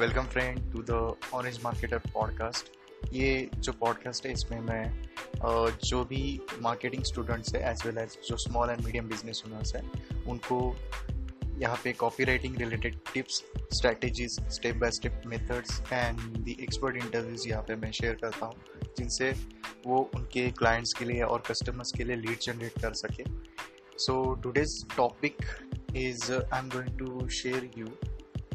[0.00, 0.90] Welcome friend to the
[1.34, 2.68] orange marketer podcast
[3.14, 5.08] ये जो podcast है, इसमें मैं
[5.84, 6.20] जो भी
[6.62, 9.82] मार्केटिंग स्टूडेंट्स है एज वेल एज जो small and medium business owners हैं,
[10.24, 10.60] उनको
[11.60, 11.92] यहाँ पे
[12.24, 13.42] copywriting related tips
[13.78, 18.54] strategies step by step methods and the expert interviews यहाँ पे मैं शेयर करता हूँ,
[18.98, 19.30] जिनसे
[19.86, 23.24] वो उनके क्लाइंट्स के लिए और कस्टमर्स के लिए लीड जनरेट कर सके।
[23.98, 25.44] So today's topic
[25.96, 27.88] is I am going to share you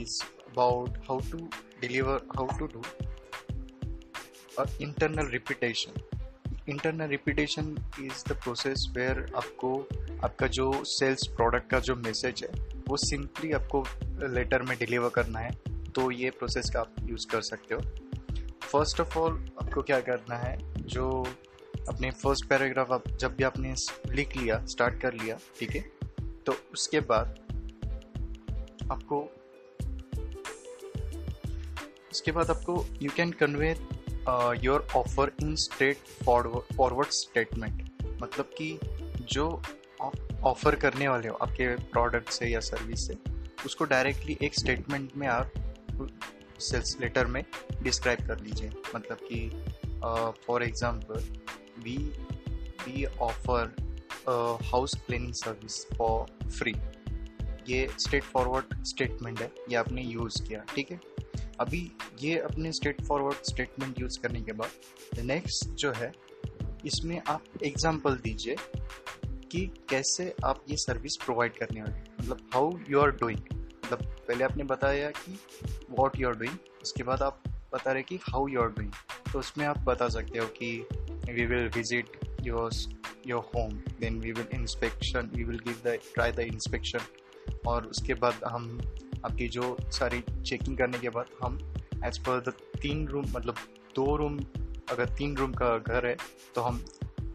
[0.00, 0.22] is
[0.56, 1.38] about how to
[1.80, 2.82] deliver, how to do
[4.58, 6.04] a internal repetition.
[6.68, 7.66] Internal repetition
[8.00, 9.68] is the process where आपको,
[10.24, 12.48] आपका जो सेल्स प्रोडक्ट का जो message है,
[12.88, 13.84] वो simply आपको
[14.34, 15.50] letter में deliver करना है
[15.96, 17.80] तो ये प्रोसेस का आप यूज़ कर सकते हो।
[18.62, 21.26] फ़र्स्ट ऑफ़ ऑल आपको क्या करना है, जो
[21.88, 23.74] अपने फ़र्स्ट पैराग्राफ आप जब भी आपने
[24.10, 25.82] लिख लिया स्टार्ट कर लिया, ठीक है?
[26.46, 27.38] तो उसके बाद
[28.92, 29.28] आपको
[32.16, 33.70] उसके बाद आपको you can convey
[34.64, 35.54] your offer in
[36.24, 37.82] straightforward statement
[38.22, 38.78] मतलब कि
[39.32, 39.48] जो
[40.02, 43.16] आप ऑफ़र करने वाले हो, आपके प्रोडक्ट से या सर्विस से,
[43.66, 45.52] उसको डायरेक्टली एक स्टेटमेंट में आप
[46.60, 47.42] सेल्स लेटर में
[47.82, 49.48] डिस्क्राइब कर लीजिए। मतलब कि
[50.46, 51.20] for example
[51.84, 51.96] we
[52.86, 53.74] we offer
[54.70, 56.74] house cleaning service for free
[57.68, 61.00] ये स्ट्रेट फॉरवर्ड स्टेटमेंट है, ये आपने यूज़ किया, ठीक है?
[61.60, 61.90] अभी
[62.20, 66.12] ये अपने स्ट्रेट फॉरवर्ड स्टेटमेंट यूज़ करने के बाद नेक्स्ट जो है,
[66.86, 68.56] इसमें आप एग्ज़ाम्पल दीजिए
[69.52, 74.44] कि कैसे आप ये सर्विस प्रोवाइड करने वाले मतलब हाउ यू आर डूइंग मतलब पहले
[74.44, 75.38] आपने बताया कि
[75.90, 77.42] वॉट यू आर डूइंग उसके बाद आप
[77.74, 78.92] बता रहे कि हाउ यू आर डूइंग
[79.32, 80.86] तो उसमें आप बता सकते हो कि
[81.32, 82.72] we will visit your
[83.26, 86.98] your home then we will inspection we will give the try the inspection
[87.66, 88.80] और उसके बाद हम
[89.26, 91.58] आपकी जो सारी चेकिंग करने के बाद हम
[92.04, 92.52] एज पर द
[92.82, 93.54] तीन रूम मतलब
[93.96, 94.38] दो रूम
[94.90, 96.16] अगर तीन रूम का घर है
[96.54, 96.84] तो हम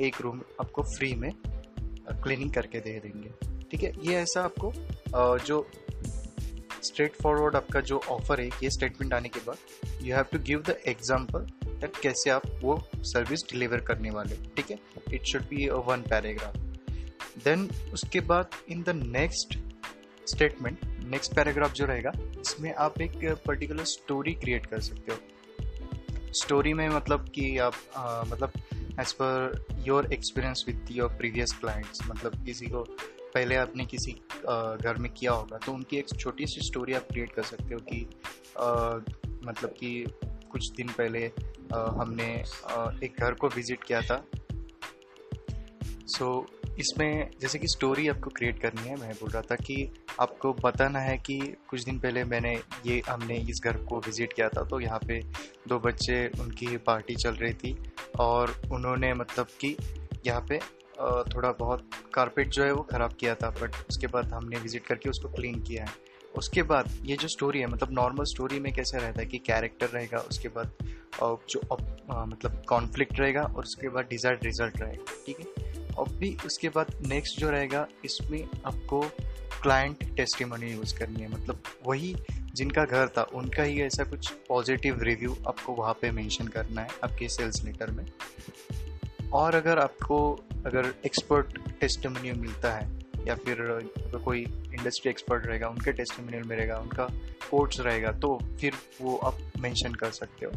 [0.00, 3.30] एक रूम आपको फ्री में क्लीनिंग करके दे देंगे।
[3.70, 3.92] ठीक है?
[4.02, 4.72] ये ऐसा आपको
[5.46, 5.66] जो
[6.84, 10.62] स्ट्रेट फॉरवर्ड आपका जो ऑफ़र है, ये स्टेटमेंट आने के बाद you have to give
[10.62, 14.78] the example that कैसे आप वो सर्विस डिलीवर करने वाले ठीक है?
[15.14, 16.56] It should be one paragraph
[17.44, 19.58] then उसके बाद in the next
[20.26, 20.78] statement
[21.10, 25.18] next paragraph जो रहेगा इसमें आप एक पर्टिकुलर स्टोरी क्रिएट कर सकते हो।
[26.32, 28.52] स्टोरी में मतलब कि आप आ, मतलब
[29.00, 32.82] as per your experience with your previous clients मतलब किसी को
[33.34, 34.12] पहले आपने किसी
[34.82, 37.80] घर में किया होगा तो उनकी एक छोटी सी स्टोरी आप क्रिएट कर सकते हो
[37.80, 38.06] कि
[38.58, 38.94] आ,
[39.48, 40.04] मतलब कि
[40.50, 41.26] कुछ दिन पहले
[41.74, 44.24] आ, हमने आ, एक घर को विज़िट किया था।
[46.06, 49.76] सो so, इसमें जैसे कि स्टोरी आपको क्रिएट करनी है मैं बोल रहा था कि
[50.20, 51.38] आपको बताना है कि
[51.70, 52.54] कुछ दिन पहले मैंने
[52.86, 55.20] ये, हमने इस घर को विज़िट किया था तो यहाँ पे
[55.68, 57.76] दो बच्चे, उनकी पार्टी चल रही थी
[58.20, 59.76] और उन्होंने मतलब कि
[60.26, 60.58] यहाँ पे
[61.32, 65.10] थोड़ा बहुत कारपेट जो है वो ख़राब किया था, बट उसके बाद हमने विज़िट करके
[65.10, 68.98] उसको क्लीन किया है। उसके बाद ये जो स्टोरी है मतलब नॉर्मल स्टोरी में कैसे
[68.98, 70.72] रहता है कि कैरेक्टर रहेगा, उसके बाद
[71.22, 71.60] जो
[72.24, 75.94] मतलब कॉन्फ्लिक्ट रहेगा और उसके बाद डिज़ायर्ड रिज़ल्ट रहेगा, ठीक है?
[75.94, 79.00] और भी उसके बाद नेक्स्ट जो रहेगा, इसमें आपको
[79.62, 82.16] क्लाइंट टेस्टिमनी यूज़ करनी है। मतलब वही
[82.54, 86.88] जिनका घर था, उनका ही ऐसा कुछ पॉजिटिव रिव्यू आपको वहाँ पे मेंशन करना है,
[87.04, 88.06] आपके सेल्स लेटर में।
[89.32, 90.32] और अगर आपको,
[90.66, 94.40] अगर एक्सपर्ट टेस्टिमोनियल मिलता है, या फिर अगर कोई
[94.74, 97.04] इंडस्ट्री एक्सपर्ट रहेगा, उनके टेस्टिमोनियल मिलेगा उनका
[97.50, 98.72] कोर्ट्स रहेगा तो फिर
[99.02, 100.52] वो आप मेंशन कर सकते हो।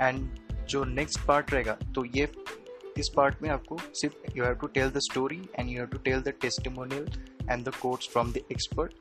[0.00, 0.28] एंड
[0.68, 2.26] जो नेक्स्ट पार्ट रहेगा तो ये
[2.98, 5.98] इस पार्ट में आपको सिर्फ़ you have to tell the story and you have to
[5.98, 7.06] tell the testimonial
[7.50, 8.92] and the quotes from the expert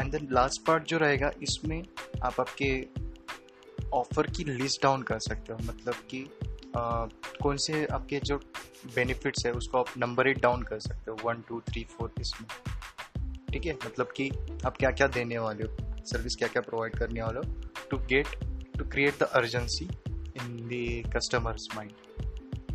[0.00, 1.82] and then last part जो रहेगा, इसमें
[2.24, 2.70] आप आपके
[3.94, 6.24] ऑफ़र की लिस्ट डाउन कर सकते हो। मतलब कि
[7.42, 8.36] कौन से आपके जो
[8.94, 12.48] बेनिफिट्स है, उसको आप नंबर एट डाउन कर सकते हो। वन टू थ्री फोर इसमें।
[13.52, 13.74] ठीक है?
[13.86, 14.28] मतलब कि
[14.66, 15.76] आप क्या क्या देने वाले हो?
[16.06, 17.54] सर्विस क्या क्या प्रोवाइड करने वाले हो?
[17.90, 18.26] To get
[18.78, 21.92] to create the urgency in the customers mind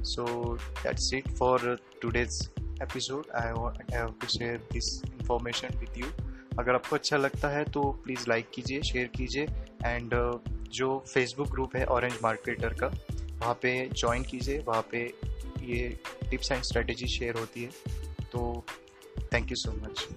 [0.04, 2.50] so, that's it for today's
[2.82, 3.26] episode.
[3.36, 6.12] I want I have to share this information with you.
[6.60, 9.44] अगर आपको अच्छा लगता है तो प्लीज़ लाइक कीजिए शेयर कीजिए
[9.86, 10.12] एंड
[10.72, 12.88] जो फेसबुक ग्रुप है ऑरेंज मार्केटर का,
[13.40, 15.14] वहाँ पे ज्वाइन कीजिए। वहाँ पे
[15.62, 16.00] ये
[16.30, 17.70] टिप्स एंड स्ट्रेटेजी शेयर होती है।
[18.32, 18.66] तो
[19.34, 20.08] थैंक यू सो मच